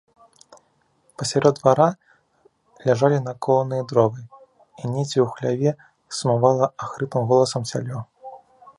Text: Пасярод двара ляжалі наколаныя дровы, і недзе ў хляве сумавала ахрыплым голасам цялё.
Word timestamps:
Пасярод 1.21 1.55
двара 1.59 1.85
ляжалі 2.87 3.19
наколаныя 3.27 3.83
дровы, 3.93 4.19
і 4.81 4.83
недзе 4.93 5.19
ў 5.23 5.27
хляве 5.37 5.71
сумавала 6.21 6.65
ахрыплым 6.87 7.23
голасам 7.35 7.61
цялё. 7.75 7.99